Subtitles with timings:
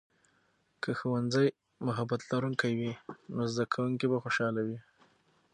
[0.83, 1.47] که ښوونځی
[1.87, 2.91] محبت لرونکی وي،
[3.35, 4.79] نو زده کوونکي به خوشاله وي.